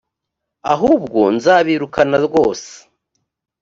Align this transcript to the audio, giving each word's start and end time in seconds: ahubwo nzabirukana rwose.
ahubwo 0.73 1.19
nzabirukana 1.35 2.15
rwose. 2.25 2.71